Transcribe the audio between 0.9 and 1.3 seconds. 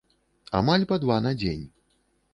па два